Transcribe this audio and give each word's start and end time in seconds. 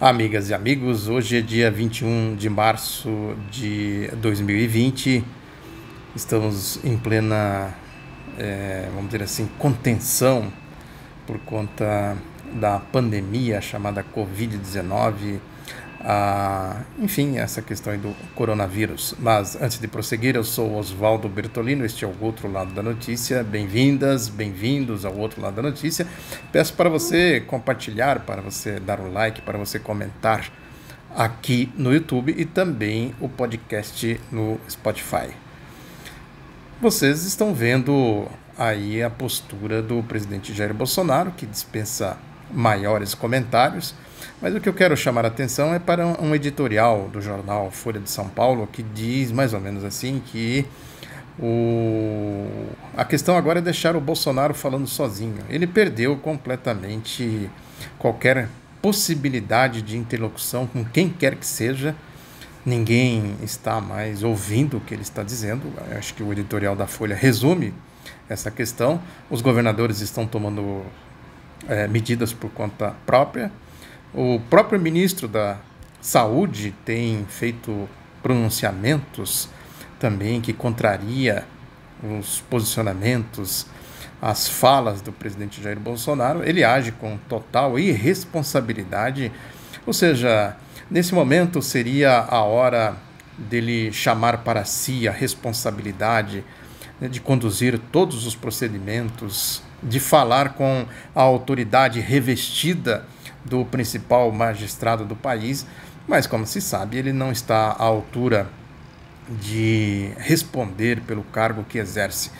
Amigas 0.00 0.48
e 0.48 0.54
amigos, 0.54 1.08
hoje 1.08 1.36
é 1.36 1.40
dia 1.42 1.70
21 1.70 2.34
de 2.34 2.48
março 2.48 3.36
de 3.50 4.08
2020. 4.16 5.22
Estamos 6.16 6.82
em 6.82 6.96
plena, 6.96 7.74
é, 8.38 8.88
vamos 8.94 9.10
dizer 9.10 9.24
assim, 9.24 9.46
contenção 9.58 10.50
por 11.26 11.38
conta 11.40 12.16
da 12.52 12.78
pandemia 12.78 13.60
chamada 13.60 14.04
Covid-19 14.04 15.40
ah, 16.02 16.80
enfim, 16.98 17.36
essa 17.36 17.60
questão 17.60 17.96
do 17.98 18.14
coronavírus. 18.34 19.14
Mas 19.18 19.60
antes 19.60 19.78
de 19.78 19.86
prosseguir, 19.86 20.34
eu 20.34 20.42
sou 20.42 20.76
Oswaldo 20.76 21.28
Bertolino, 21.28 21.84
este 21.84 22.04
é 22.04 22.08
o 22.08 22.14
Outro 22.20 22.50
Lado 22.50 22.72
da 22.72 22.82
Notícia. 22.82 23.44
Bem-vindas, 23.44 24.28
bem-vindos 24.28 25.04
ao 25.04 25.14
Outro 25.14 25.42
Lado 25.42 25.56
da 25.56 25.62
Notícia. 25.62 26.06
Peço 26.50 26.72
para 26.72 26.88
você 26.88 27.40
compartilhar, 27.40 28.20
para 28.20 28.40
você 28.40 28.80
dar 28.80 28.98
um 28.98 29.12
like, 29.12 29.42
para 29.42 29.58
você 29.58 29.78
comentar 29.78 30.50
aqui 31.14 31.70
no 31.76 31.92
YouTube 31.92 32.34
e 32.36 32.46
também 32.46 33.14
o 33.20 33.28
podcast 33.28 34.18
no 34.32 34.58
Spotify. 34.70 35.28
Vocês 36.80 37.26
estão 37.26 37.52
vendo 37.52 38.26
aí 38.56 39.02
a 39.02 39.10
postura 39.10 39.82
do 39.82 40.02
presidente 40.02 40.54
Jair 40.54 40.72
Bolsonaro, 40.72 41.32
que 41.32 41.44
dispensa 41.44 42.16
maiores 42.52 43.14
comentários 43.14 43.94
mas 44.40 44.54
o 44.54 44.60
que 44.60 44.68
eu 44.68 44.72
quero 44.72 44.96
chamar 44.96 45.26
a 45.26 45.28
atenção 45.28 45.74
é 45.74 45.78
para 45.78 46.06
um 46.06 46.34
editorial 46.34 47.10
do 47.12 47.20
jornal 47.20 47.70
Folha 47.70 48.00
de 48.00 48.10
São 48.10 48.26
Paulo 48.26 48.66
que 48.66 48.82
diz 48.82 49.30
mais 49.30 49.52
ou 49.52 49.60
menos 49.60 49.84
assim 49.84 50.22
que 50.24 50.64
o... 51.38 52.46
a 52.96 53.04
questão 53.04 53.36
agora 53.36 53.58
é 53.58 53.62
deixar 53.62 53.94
o 53.96 54.00
Bolsonaro 54.00 54.54
falando 54.54 54.86
sozinho. 54.86 55.44
Ele 55.50 55.66
perdeu 55.66 56.16
completamente 56.16 57.50
qualquer 57.98 58.48
possibilidade 58.80 59.82
de 59.82 59.98
interlocução 59.98 60.66
com 60.66 60.84
quem 60.86 61.10
quer 61.10 61.34
que 61.36 61.46
seja. 61.46 61.94
Ninguém 62.64 63.36
está 63.42 63.78
mais 63.78 64.22
ouvindo 64.22 64.78
o 64.78 64.80
que 64.80 64.94
ele 64.94 65.02
está 65.02 65.22
dizendo. 65.22 65.70
Acho 65.98 66.14
que 66.14 66.22
o 66.22 66.32
editorial 66.32 66.74
da 66.74 66.86
Folha 66.86 67.14
resume 67.14 67.74
essa 68.26 68.50
questão. 68.50 69.02
Os 69.30 69.42
governadores 69.42 70.00
estão 70.00 70.26
tomando 70.26 70.82
é, 71.70 71.88
medidas 71.88 72.32
por 72.34 72.50
conta 72.50 72.94
própria 73.06 73.50
o 74.12 74.40
próprio 74.50 74.80
ministro 74.80 75.28
da 75.28 75.58
Saúde 76.00 76.74
tem 76.84 77.24
feito 77.28 77.88
pronunciamentos 78.20 79.48
também 80.00 80.40
que 80.40 80.52
contraria 80.52 81.44
os 82.02 82.40
posicionamentos, 82.40 83.66
as 84.20 84.48
falas 84.48 85.00
do 85.00 85.12
presidente 85.12 85.62
Jair 85.62 85.78
Bolsonaro. 85.78 86.42
Ele 86.42 86.64
age 86.64 86.90
com 86.90 87.16
total 87.28 87.78
irresponsabilidade, 87.78 89.30
ou 89.86 89.92
seja, 89.92 90.56
nesse 90.90 91.14
momento 91.14 91.62
seria 91.62 92.18
a 92.18 92.42
hora 92.42 92.96
dele 93.38 93.92
chamar 93.92 94.38
para 94.38 94.64
si 94.64 95.06
a 95.06 95.12
responsabilidade 95.12 96.42
de 97.08 97.20
conduzir 97.20 97.78
todos 97.90 98.26
os 98.26 98.34
procedimentos, 98.34 99.62
de 99.82 99.98
falar 99.98 100.54
com 100.54 100.86
a 101.14 101.22
autoridade 101.22 102.00
revestida 102.00 103.06
do 103.44 103.64
principal 103.64 104.30
magistrado 104.30 105.04
do 105.04 105.16
país, 105.16 105.66
mas 106.06 106.26
como 106.26 106.46
se 106.46 106.60
sabe, 106.60 106.98
ele 106.98 107.12
não 107.12 107.32
está 107.32 107.68
à 107.70 107.84
altura 107.84 108.48
de 109.40 110.10
responder 110.18 111.00
pelo 111.02 111.22
cargo 111.22 111.64
que 111.64 111.78
exerce. 111.78 112.30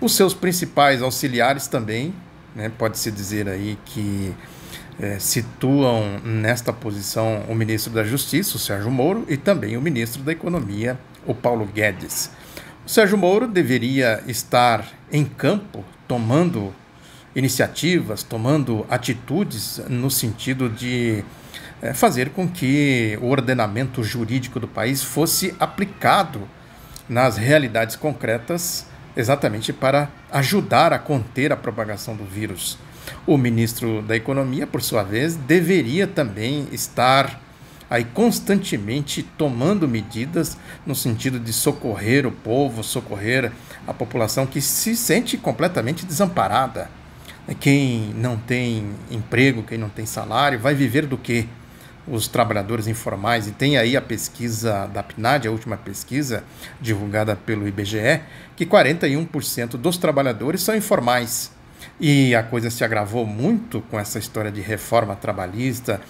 Os 0.00 0.16
seus 0.16 0.34
principais 0.34 1.02
auxiliares 1.02 1.66
também, 1.66 2.14
né, 2.56 2.70
pode-se 2.76 3.10
dizer 3.10 3.48
aí 3.48 3.78
que 3.84 4.34
é, 5.00 5.18
situam 5.18 6.18
nesta 6.24 6.72
posição 6.72 7.44
o 7.48 7.54
ministro 7.54 7.92
da 7.92 8.02
Justiça, 8.02 8.56
o 8.56 8.58
Sérgio 8.58 8.90
Moro, 8.90 9.24
e 9.28 9.36
também 9.36 9.76
o 9.76 9.80
ministro 9.80 10.22
da 10.22 10.32
Economia, 10.32 10.98
o 11.26 11.34
Paulo 11.34 11.66
Guedes. 11.66 12.30
O 12.84 12.88
Sérgio 12.88 13.16
Moro 13.16 13.46
deveria 13.46 14.24
estar 14.26 14.84
em 15.10 15.24
campo 15.24 15.84
tomando 16.08 16.74
iniciativas, 17.34 18.24
tomando 18.24 18.84
atitudes 18.90 19.80
no 19.88 20.10
sentido 20.10 20.68
de 20.68 21.24
é, 21.80 21.94
fazer 21.94 22.30
com 22.30 22.48
que 22.48 23.16
o 23.22 23.28
ordenamento 23.28 24.02
jurídico 24.02 24.58
do 24.58 24.66
país 24.66 25.00
fosse 25.00 25.54
aplicado 25.60 26.48
nas 27.08 27.36
realidades 27.36 27.94
concretas, 27.94 28.86
exatamente 29.16 29.72
para 29.72 30.10
ajudar 30.32 30.92
a 30.92 30.98
conter 30.98 31.52
a 31.52 31.56
propagação 31.56 32.16
do 32.16 32.24
vírus. 32.24 32.76
O 33.24 33.36
ministro 33.36 34.02
da 34.02 34.16
Economia, 34.16 34.66
por 34.66 34.82
sua 34.82 35.04
vez, 35.04 35.36
deveria 35.36 36.06
também 36.06 36.66
estar 36.72 37.40
aí 37.92 38.04
constantemente 38.06 39.22
tomando 39.22 39.86
medidas 39.86 40.56
no 40.86 40.94
sentido 40.94 41.38
de 41.38 41.52
socorrer 41.52 42.26
o 42.26 42.32
povo, 42.32 42.82
socorrer 42.82 43.52
a 43.86 43.92
população 43.92 44.46
que 44.46 44.62
se 44.62 44.96
sente 44.96 45.36
completamente 45.36 46.06
desamparada. 46.06 46.90
Quem 47.60 48.14
não 48.16 48.38
tem 48.38 48.94
emprego, 49.10 49.62
quem 49.62 49.76
não 49.76 49.90
tem 49.90 50.06
salário, 50.06 50.58
vai 50.58 50.74
viver 50.74 51.04
do 51.04 51.18
quê? 51.18 51.44
Os 52.08 52.26
trabalhadores 52.28 52.86
informais, 52.86 53.46
e 53.46 53.50
tem 53.50 53.76
aí 53.76 53.94
a 53.94 54.00
pesquisa 54.00 54.86
da 54.86 55.02
PNAD, 55.02 55.46
a 55.46 55.50
última 55.50 55.76
pesquisa 55.76 56.44
divulgada 56.80 57.36
pelo 57.36 57.68
IBGE, 57.68 58.22
que 58.56 58.64
41% 58.64 59.72
dos 59.76 59.98
trabalhadores 59.98 60.62
são 60.62 60.74
informais. 60.74 61.52
E 62.00 62.34
a 62.34 62.42
coisa 62.42 62.70
se 62.70 62.84
agravou 62.84 63.26
muito 63.26 63.80
com 63.90 63.98
essa 63.98 64.18
história 64.18 64.50
de 64.50 64.60
reforma 64.60 65.14
trabalhista, 65.14 66.00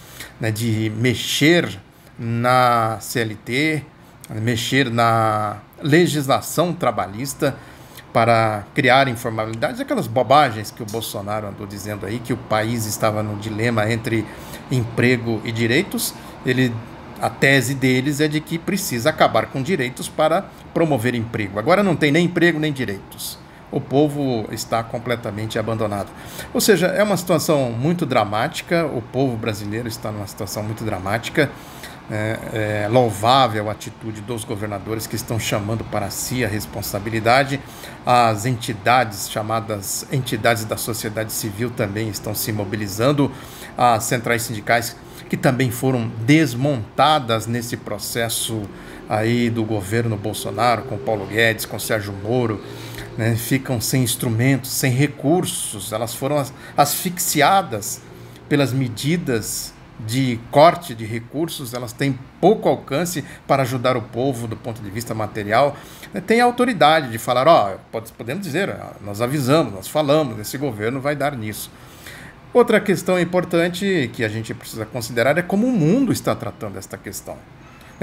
né, 0.41 0.50
de 0.50 0.91
mexer 0.97 1.78
na 2.19 2.99
CLT, 3.00 3.82
mexer 4.31 4.91
na 4.91 5.59
legislação 5.82 6.72
trabalhista 6.72 7.56
para 8.12 8.65
criar 8.75 9.09
informalidades, 9.09 9.81
aquelas 9.81 10.06
bobagens 10.06 10.71
que 10.71 10.82
o 10.82 10.87
Bolsonaro 10.87 11.47
andou 11.47 11.66
dizendo 11.66 12.05
aí, 12.05 12.19
que 12.19 12.32
o 12.32 12.37
país 12.37 12.84
estava 12.84 13.22
no 13.22 13.37
dilema 13.37 13.91
entre 13.91 14.27
emprego 14.71 15.41
e 15.44 15.50
direitos. 15.50 16.15
Ele, 16.44 16.75
a 17.21 17.31
tese 17.31 17.75
deles 17.75 18.21
é 18.21 18.28
de 18.28 18.41
que 18.41 18.59
precisa 18.59 19.11
acabar 19.11 19.47
com 19.47 19.62
direitos 19.62 20.09
para 20.09 20.44
promover 20.75 21.15
emprego. 21.15 21.59
Agora 21.59 21.82
não 21.82 21.97
tem 21.97 22.12
nem 22.12 22.27
emprego 22.27 22.59
nem 22.59 22.72
direitos. 22.72 23.38
O 23.72 23.81
povo 23.81 24.47
está 24.53 24.84
completamente 24.84 25.59
abandonado. 25.59 26.10
Ou 26.53 26.60
seja, 26.60 26.88
é 26.88 27.03
uma 27.03 27.16
situação 27.16 27.72
muito 27.72 28.05
dramática, 28.05 28.87
o 28.87 29.00
povo 29.00 29.37
brasileiro 29.37 29.88
está 29.88 30.12
numa 30.12 30.27
situação 30.27 30.62
muito 30.62 30.84
dramática. 30.84 31.50
É, 32.11 32.84
é, 32.84 32.88
louvável 32.88 33.71
a 33.71 33.72
atitude 33.72 34.21
dos 34.21 34.44
governadores 34.44 35.06
que 35.06 35.16
estão 35.16 35.38
chamando 35.38 35.82
para 35.84 36.11
si 36.11 36.44
a 36.44 36.49
responsabilidade. 36.49 37.59
As 38.05 38.44
entidades, 38.44 39.31
chamadas 39.31 40.06
entidades 40.12 40.65
da 40.66 40.77
sociedade 40.77 41.32
civil, 41.32 41.71
também 41.71 42.11
estão 42.11 42.34
se 42.34 42.53
mobilizando. 42.53 43.32
As 43.78 44.05
centrais 44.05 44.43
sindicais, 44.43 44.94
que 45.31 45.37
também 45.38 45.71
foram 45.71 46.11
desmontadas 46.27 47.47
nesse 47.47 47.78
processo 47.78 48.62
aí 49.09 49.49
do 49.49 49.65
governo 49.65 50.16
Bolsonaro, 50.16 50.82
com 50.82 50.99
Paulo 50.99 51.27
Guedes, 51.27 51.65
com 51.65 51.78
Sérgio 51.78 52.12
Moro, 52.12 52.61
né, 53.17 53.34
ficam 53.37 53.81
sem 53.81 54.03
instrumentos, 54.03 54.71
sem 54.71 54.93
recursos, 54.93 55.93
elas 55.93 56.15
foram 56.15 56.45
asfixiadas 56.77 58.00
pelas 58.49 58.73
medidas 58.73 59.73
de 60.06 60.41
corte 60.50 60.95
de 60.95 61.05
recursos, 61.05 61.75
elas 61.75 61.93
têm 61.93 62.19
pouco 62.41 62.69
alcance 62.69 63.25
para 63.47 63.62
ajudar 63.62 63.97
o 63.97 64.03
povo 64.03 64.47
do 64.49 64.56
ponto 64.56 64.83
de 64.83 64.91
vista 64.91 65.15
material. 65.15 65.77
Tem 66.27 66.41
a 66.41 66.45
autoridade 66.45 67.11
de 67.11 67.19
falar, 67.19 67.47
ó, 67.47 67.77
oh, 67.93 68.03
podemos 68.17 68.43
dizer, 68.43 68.75
nós 69.00 69.21
avisamos, 69.21 69.73
nós 69.73 69.89
falamos, 69.89 70.39
esse 70.39 70.59
governo 70.59 71.00
vai 71.00 71.15
dar 71.15 71.37
nisso. 71.37 71.71
Outra 72.53 72.81
questão 72.81 73.19
importante 73.19 74.11
que 74.12 74.25
a 74.25 74.29
gente 74.29 74.53
precisa 74.53 74.85
considerar 74.85 75.38
é 75.38 75.43
como 75.43 75.67
o 75.67 75.73
mundo 75.73 76.12
está 76.12 76.35
tratando 76.35 76.79
esta 76.79 76.99
questão. 76.99 77.38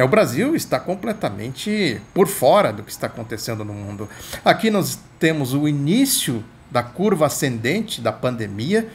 O 0.03 0.07
Brasil 0.07 0.55
está 0.55 0.79
completamente 0.79 2.01
por 2.13 2.27
fora 2.27 2.71
do 2.71 2.83
que 2.83 2.91
está 2.91 3.07
acontecendo 3.07 3.65
no 3.65 3.73
mundo. 3.73 4.09
Aqui 4.45 4.69
nós 4.69 4.99
temos 5.19 5.53
o 5.53 5.67
início 5.67 6.43
da 6.71 6.83
curva 6.83 7.25
ascendente 7.25 7.99
da 7.99 8.11
pandemia, 8.11 8.87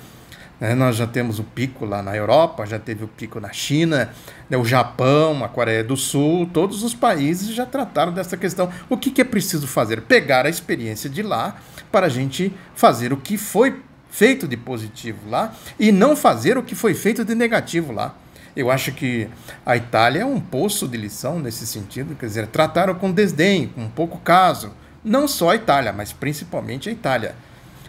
né? 0.60 0.74
Nós 0.74 0.96
já 0.96 1.06
temos 1.06 1.38
o 1.38 1.44
pico 1.44 1.84
lá 1.84 2.02
na 2.02 2.16
Europa, 2.16 2.64
já 2.64 2.78
teve 2.78 3.04
o 3.04 3.08
pico 3.08 3.40
na 3.40 3.52
China, 3.52 4.10
né? 4.48 4.56
o 4.56 4.64
Japão, 4.64 5.44
a 5.44 5.48
Coreia 5.48 5.82
do 5.82 5.96
Sul, 5.96 6.48
todos 6.52 6.82
os 6.82 6.94
países 6.94 7.54
já 7.54 7.66
trataram 7.66 8.12
dessa 8.12 8.36
questão. 8.36 8.70
O 8.88 8.96
que 8.96 9.20
é 9.20 9.24
preciso 9.24 9.66
fazer? 9.66 10.02
Pegar 10.02 10.46
a 10.46 10.48
experiência 10.48 11.10
de 11.10 11.22
lá 11.22 11.56
para 11.90 12.06
a 12.06 12.08
gente 12.08 12.52
fazer 12.74 13.12
o 13.12 13.16
que 13.16 13.36
foi 13.36 13.82
feito 14.10 14.46
de 14.46 14.56
positivo 14.56 15.28
lá 15.28 15.52
e 15.78 15.90
não 15.90 16.14
fazer 16.14 16.56
o 16.56 16.62
que 16.62 16.74
foi 16.74 16.94
feito 16.94 17.24
de 17.24 17.34
negativo 17.34 17.92
lá. 17.92 18.14
Eu 18.56 18.70
acho 18.70 18.92
que 18.92 19.28
a 19.66 19.76
Itália 19.76 20.22
é 20.22 20.24
um 20.24 20.40
poço 20.40 20.86
de 20.86 20.96
lição 20.96 21.38
nesse 21.38 21.66
sentido, 21.66 22.14
quer 22.14 22.26
dizer, 22.26 22.46
trataram 22.46 22.94
com 22.94 23.10
desdém, 23.10 23.68
com 23.68 23.88
pouco 23.88 24.18
caso. 24.18 24.72
Não 25.04 25.26
só 25.26 25.50
a 25.50 25.56
Itália, 25.56 25.92
mas 25.92 26.12
principalmente 26.12 26.88
a 26.88 26.92
Itália. 26.92 27.34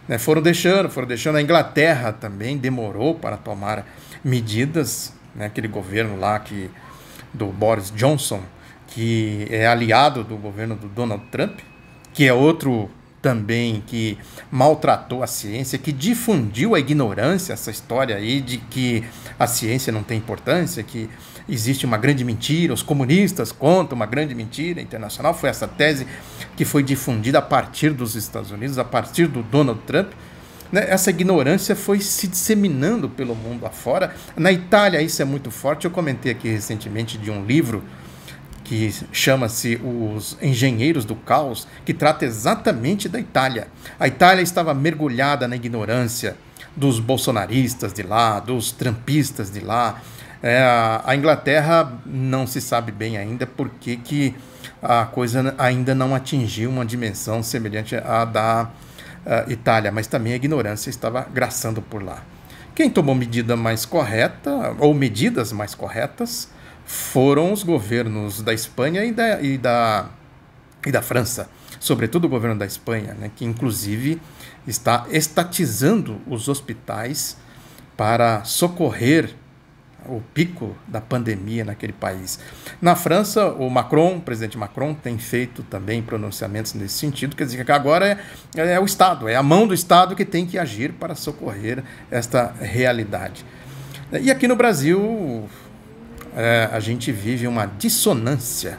Né? 0.08 0.18
Foram 0.18 0.42
deixando, 0.42 0.90
foram 0.90 1.08
deixando. 1.08 1.38
A 1.38 1.42
Inglaterra 1.42 2.12
também 2.12 2.58
demorou 2.58 3.16
para 3.16 3.38
tomar 3.38 3.86
medidas 4.24 5.14
né, 5.36 5.46
aquele 5.46 5.68
governo 5.68 6.20
lá 6.20 6.40
que, 6.40 6.70
do 7.34 7.48
Boris 7.48 7.92
Johnson, 7.92 8.42
que 8.88 9.48
é 9.50 9.68
aliado 9.68 10.24
do 10.24 10.36
governo 10.36 10.76
do 10.76 10.88
Donald 10.88 11.26
Trump, 11.32 11.60
que 12.14 12.26
é 12.28 12.34
outro 12.34 12.90
também 13.26 13.82
que 13.88 14.20
maltratou 14.52 15.24
a 15.24 15.28
ciência, 15.28 15.80
que 15.80 15.92
difundiu 15.92 16.76
a 16.76 16.80
ignorância, 16.80 17.54
essa 17.54 17.72
história 17.72 18.16
aí 18.16 18.40
de 18.40 18.60
que 18.60 19.04
a 19.40 19.48
ciência 19.48 19.92
não 19.92 20.04
tem 20.04 20.20
importância, 20.20 20.84
que 20.84 21.10
existe 21.50 21.88
uma 21.88 21.98
grande 21.98 22.24
mentira, 22.24 22.72
os 22.72 22.84
comunistas 22.84 23.52
contam 23.52 23.96
uma 23.96 24.06
grande 24.06 24.36
mentira 24.36 24.80
internacional. 24.80 25.34
Foi 25.34 25.50
essa 25.50 25.68
tese 25.68 26.06
que 26.56 26.64
foi 26.64 26.84
difundida 26.84 27.40
a 27.40 27.42
partir 27.42 27.90
dos 27.94 28.14
Estados 28.14 28.52
Unidos, 28.52 28.78
a 28.78 28.86
partir 28.86 29.26
do 29.26 29.42
Donald 29.42 29.80
Trump. 29.88 30.12
Né? 30.72 30.86
Essa 30.88 31.10
ignorância 31.10 31.76
foi 31.76 32.02
se 32.02 32.28
disseminando 32.28 33.10
pelo 33.10 33.34
mundo 33.34 33.66
afora. 33.66 34.14
Na 34.38 34.52
Itália, 34.52 35.02
isso 35.02 35.20
é 35.20 35.26
muito 35.26 35.50
forte. 35.50 35.86
Eu 35.86 35.92
comentei 35.92 36.32
aqui 36.32 36.48
recentemente 36.48 37.18
de 37.18 37.32
um 37.32 37.44
livro 37.44 37.84
que 38.66 38.94
chama-se 39.12 39.80
Os 39.82 40.38
Engenheiros 40.42 41.06
do 41.06 41.16
Caos, 41.16 41.68
que 41.86 41.94
trata 41.94 42.26
exatamente 42.26 43.08
da 43.08 43.20
Itália. 43.20 43.68
A 44.00 44.08
Itália 44.08 44.42
estava 44.42 44.74
mergulhada 44.74 45.48
na 45.48 45.56
ignorância 45.56 46.36
dos 46.76 47.00
bolsonaristas 47.00 47.94
de 47.94 48.04
lá, 48.04 48.40
dos 48.40 48.72
trampistas 48.72 49.50
de 49.50 49.62
lá. 49.62 50.02
É, 50.44 50.62
a 51.04 51.16
Inglaterra 51.16 51.94
não 52.06 52.46
se 52.46 52.60
sabe 52.60 52.92
bem 52.92 53.18
ainda 53.18 53.48
por 53.48 53.70
que, 53.70 54.36
a 54.82 55.06
coisa 55.06 55.56
ainda 55.58 55.96
não 55.96 56.14
atingiu 56.14 56.70
uma 56.70 56.86
dimensão 56.86 57.42
semelhante 57.42 57.96
à 57.96 58.26
da 58.26 58.70
uh, 59.26 59.52
Itália, 59.52 59.92
mas 59.92 60.06
também 60.06 60.34
a 60.34 60.36
ignorância 60.36 60.90
estava 60.90 61.26
graçando 61.34 61.82
por 61.82 62.04
lá. 62.04 62.24
Quem 62.76 62.90
tomou 62.90 63.16
medida 63.16 63.56
mais 63.56 63.86
correta, 63.86 64.76
ou 64.80 64.94
medidas 64.94 65.52
mais 65.52 65.74
corretas, 65.74 66.50
foram 66.86 67.52
os 67.52 67.64
governos 67.64 68.42
da 68.42 68.54
Espanha 68.54 69.04
e 69.04 69.12
da, 69.12 69.42
e 69.42 69.58
da, 69.58 70.10
e 70.86 70.92
da 70.92 71.02
França, 71.02 71.50
sobretudo 71.80 72.26
o 72.26 72.30
governo 72.30 72.58
da 72.58 72.66
Espanha, 72.66 73.14
né, 73.14 73.32
que 73.36 73.44
inclusive 73.44 74.22
está 74.68 75.06
estatizando 75.10 76.22
os 76.28 76.48
hospitais 76.48 77.38
para 77.98 78.44
socorrer 78.44 79.34
o 80.08 80.22
pico 80.34 80.76
da 80.88 81.02
pandemia 81.02 81.66
naquele 81.66 81.94
país. 81.94 82.40
Na 82.82 82.96
França, 82.96 83.48
o 83.54 83.70
Macron, 83.70 84.18
o 84.18 84.22
presidente 84.22 84.58
Macron, 84.58 84.94
tem 84.94 85.18
feito 85.18 85.64
também 85.64 86.02
pronunciamentos 86.02 86.74
nesse 86.74 86.96
sentido, 86.96 87.36
quer 87.36 87.46
dizer 87.46 87.66
que 87.66 87.72
agora 87.72 88.20
é, 88.56 88.74
é 88.74 88.80
o 88.80 88.86
Estado, 88.86 89.28
é 89.28 89.36
a 89.36 89.44
mão 89.44 89.68
do 89.68 89.74
Estado 89.74 90.16
que 90.16 90.26
tem 90.26 90.46
que 90.46 90.58
agir 90.58 90.94
para 90.94 91.16
socorrer 91.16 91.84
esta 92.12 92.54
realidade. 92.60 93.44
E 94.22 94.30
aqui 94.30 94.48
no 94.48 94.56
Brasil, 94.56 95.50
a 96.72 96.80
gente 96.80 97.12
vive 97.12 97.48
uma 97.48 97.66
dissonância, 97.66 98.78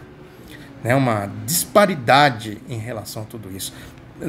né, 0.85 0.95
uma 0.95 1.31
disparidade 1.47 2.59
em 2.69 2.79
relação 2.79 3.23
a 3.23 3.25
tudo 3.25 3.55
isso. 3.55 3.73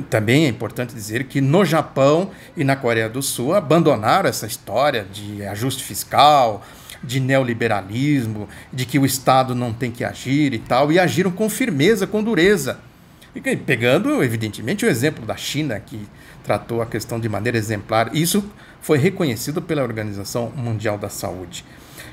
Também 0.10 0.46
é 0.46 0.48
importante 0.50 0.94
dizer 0.94 1.26
que 1.26 1.40
no 1.40 1.64
Japão 1.64 2.32
e 2.56 2.64
na 2.64 2.76
Coreia 2.76 3.08
do 3.08 3.22
Sul 3.22 3.54
abandonaram 3.54 4.30
essa 4.30 4.46
história 4.46 5.06
de 5.06 5.46
ajuste 5.46 5.84
fiscal, 5.84 6.66
de 7.04 7.20
neoliberalismo, 7.20 8.50
de 8.72 8.86
que 8.86 9.00
o 9.00 9.06
Estado 9.06 9.54
não 9.54 9.72
tem 9.72 9.92
que 9.92 10.04
agir 10.04 10.54
e 10.54 10.60
tal, 10.60 10.92
e 10.92 11.00
agiram 11.00 11.32
com 11.32 11.50
firmeza, 11.50 12.08
com 12.08 12.24
dureza. 12.24 12.80
Pegando, 13.66 14.24
evidentemente, 14.24 14.86
o 14.86 14.90
exemplo 14.90 15.26
da 15.26 15.38
China, 15.38 15.80
que 15.80 16.08
tratou 16.44 16.82
a 16.82 16.86
questão 16.86 17.20
de 17.20 17.30
maneira 17.30 17.58
exemplar. 17.58 18.16
Isso 18.16 18.44
foi 18.82 18.98
reconhecido 18.98 19.62
pela 19.62 19.84
Organização 19.84 20.52
Mundial 20.56 20.98
da 20.98 21.10
Saúde. 21.10 21.64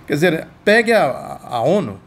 Quer 0.06 0.14
dizer, 0.14 0.46
pegue 0.64 0.92
a, 0.92 1.40
a 1.42 1.60
ONU, 1.60 2.00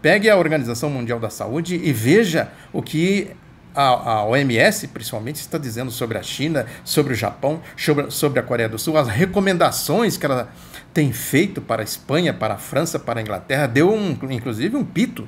pegue 0.00 0.28
a 0.28 0.36
Organização 0.36 0.90
Mundial 0.90 1.20
da 1.20 1.30
Saúde 1.30 1.76
e 1.76 1.92
veja 1.92 2.50
o 2.72 2.82
que 2.82 3.30
a, 3.74 3.88
a, 3.88 4.24
OMS, 4.24 4.88
principalmente, 4.88 5.36
está 5.36 5.58
dizendo 5.58 5.90
sobre 5.90 6.18
a 6.18 6.22
China, 6.22 6.66
sobre 6.84 7.12
o 7.12 7.16
Japão, 7.16 7.60
sobre, 7.76 8.10
sobre 8.10 8.40
a 8.40 8.42
Coreia 8.42 8.68
do 8.68 8.78
Sul, 8.78 8.96
as 8.96 9.08
recomendações 9.08 10.16
que 10.16 10.26
ela 10.26 10.52
tem 10.92 11.12
feito 11.12 11.60
para 11.60 11.82
a 11.82 11.84
Espanha, 11.84 12.32
para 12.34 12.54
a 12.54 12.58
França, 12.58 12.98
para 12.98 13.20
a 13.20 13.22
Inglaterra, 13.22 13.66
deu 13.66 13.92
um, 13.92 14.16
inclusive 14.30 14.76
um 14.76 14.84
pito 14.84 15.26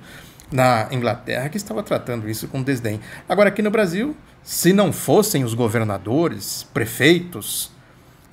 na 0.53 0.89
Inglaterra 0.91 1.49
que 1.49 1.57
estava 1.57 1.83
tratando 1.83 2.29
isso 2.29 2.49
com 2.49 2.63
desdém. 2.63 3.01
Agora, 3.29 3.49
aqui 3.49 3.63
no 3.63 3.71
Brasil, 3.71 4.15
se 4.43 4.73
não 4.73 4.93
fossem 4.93 5.43
os 5.43 5.55
governadores, 5.55 6.67
prefeitos, 6.75 7.71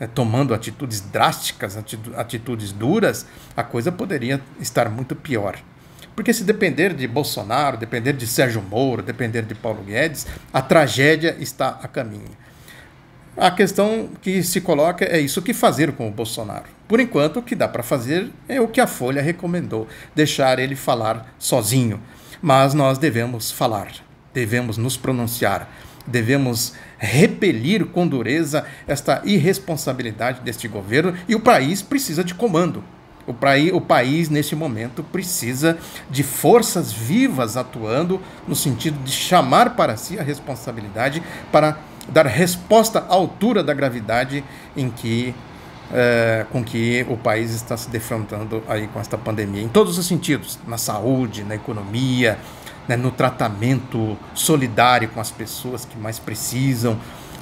né, 0.01 0.09
tomando 0.15 0.51
atitudes 0.51 0.99
drásticas, 0.99 1.77
atitudes 2.17 2.71
duras, 2.71 3.23
a 3.55 3.61
coisa 3.61 3.91
poderia 3.91 4.41
estar 4.59 4.89
muito 4.89 5.15
pior. 5.15 5.59
Porque 6.15 6.33
se 6.33 6.43
depender 6.43 6.95
de 6.95 7.07
Bolsonaro, 7.07 7.77
depender 7.77 8.13
de 8.13 8.25
Sérgio 8.25 8.63
Moro, 8.63 9.03
depender 9.03 9.43
de 9.43 9.53
Paulo 9.53 9.83
Guedes, 9.83 10.25
a 10.51 10.59
tragédia 10.59 11.37
está 11.39 11.79
a 11.83 11.87
caminho. 11.87 12.35
A 13.37 13.51
questão 13.51 14.09
que 14.21 14.41
se 14.41 14.59
coloca 14.59 15.05
é 15.05 15.19
isso: 15.19 15.41
que 15.41 15.53
fazer 15.53 15.91
com 15.91 16.07
o 16.07 16.11
Bolsonaro? 16.11 16.65
Por 16.87 16.99
enquanto, 16.99 17.37
o 17.37 17.43
que 17.43 17.55
dá 17.55 17.67
para 17.67 17.83
fazer 17.83 18.29
é 18.49 18.59
o 18.59 18.67
que 18.67 18.81
a 18.81 18.87
Folha 18.87 19.21
recomendou, 19.21 19.87
deixar 20.15 20.57
ele 20.57 20.75
falar 20.75 21.31
sozinho. 21.37 22.01
Mas 22.41 22.73
nós 22.73 22.97
devemos 22.97 23.51
falar, 23.51 23.91
devemos 24.33 24.77
nos 24.77 24.97
pronunciar, 24.97 25.69
devemos 26.05 26.73
repelir 26.97 27.85
com 27.85 28.07
dureza 28.07 28.65
esta 28.87 29.21
irresponsabilidade 29.23 30.41
deste 30.41 30.67
governo 30.67 31.13
e 31.27 31.35
o 31.35 31.39
país 31.39 31.81
precisa 31.81 32.23
de 32.23 32.33
comando. 32.33 32.83
O, 33.27 33.33
praí, 33.33 33.71
o 33.71 33.79
país, 33.79 34.29
neste 34.29 34.55
momento, 34.55 35.03
precisa 35.03 35.77
de 36.09 36.23
forças 36.23 36.91
vivas 36.91 37.55
atuando 37.55 38.19
no 38.47 38.55
sentido 38.55 38.97
de 39.03 39.11
chamar 39.11 39.75
para 39.75 39.95
si 39.95 40.19
a 40.19 40.23
responsabilidade 40.23 41.21
para 41.51 41.77
dar 42.09 42.25
resposta 42.25 42.99
à 42.99 43.13
altura 43.13 43.63
da 43.63 43.73
gravidade 43.73 44.43
em 44.75 44.89
que 44.89 45.35
é, 45.93 46.45
com 46.49 46.63
que 46.63 47.05
o 47.09 47.17
país 47.17 47.51
está 47.51 47.75
se 47.75 47.89
defrontando 47.89 48.63
aí 48.67 48.87
com 48.87 48.99
esta 48.99 49.17
pandemia, 49.17 49.61
em 49.61 49.67
todos 49.67 49.97
os 49.97 50.05
sentidos, 50.05 50.57
na 50.65 50.77
saúde, 50.77 51.43
na 51.43 51.55
economia, 51.55 52.39
né, 52.91 52.97
no 52.97 53.09
tratamento 53.09 54.17
solidário 54.35 55.07
com 55.07 55.21
as 55.21 55.31
pessoas 55.31 55.85
que 55.85 55.97
mais 55.97 56.19
precisam. 56.19 56.99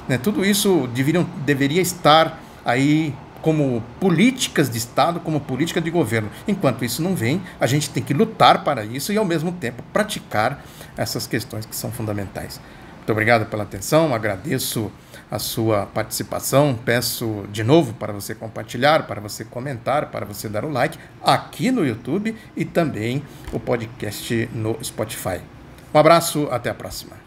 Né, 0.08 0.16
tudo 0.16 0.44
isso 0.44 0.88
deveriam, 0.94 1.26
deveria 1.44 1.82
estar 1.82 2.38
aí 2.64 3.12
como 3.42 3.82
políticas 3.98 4.70
de 4.70 4.78
Estado, 4.78 5.18
como 5.18 5.40
política 5.40 5.80
de 5.80 5.90
governo. 5.90 6.30
Enquanto 6.46 6.84
isso 6.84 7.02
não 7.02 7.16
vem, 7.16 7.42
a 7.58 7.66
gente 7.66 7.90
tem 7.90 8.00
que 8.00 8.14
lutar 8.14 8.62
para 8.62 8.84
isso 8.84 9.12
e, 9.12 9.16
ao 9.16 9.24
mesmo 9.24 9.50
tempo, 9.50 9.82
praticar 9.92 10.64
essas 10.96 11.26
questões 11.26 11.66
que 11.66 11.74
são 11.74 11.90
fundamentais. 11.90 12.60
Muito 12.98 13.10
obrigado 13.10 13.46
pela 13.46 13.64
atenção, 13.64 14.14
agradeço 14.14 14.92
a 15.30 15.38
sua 15.38 15.86
participação. 15.86 16.78
Peço 16.84 17.44
de 17.52 17.62
novo 17.62 17.94
para 17.94 18.12
você 18.12 18.34
compartilhar, 18.34 19.06
para 19.06 19.20
você 19.20 19.44
comentar, 19.44 20.10
para 20.10 20.26
você 20.26 20.48
dar 20.48 20.64
o 20.64 20.70
like 20.70 20.98
aqui 21.22 21.70
no 21.70 21.86
YouTube 21.86 22.36
e 22.56 22.64
também 22.64 23.22
o 23.52 23.60
podcast 23.60 24.48
no 24.52 24.82
Spotify. 24.82 25.40
Um 25.94 25.98
abraço, 25.98 26.48
até 26.50 26.70
a 26.70 26.74
próxima. 26.74 27.19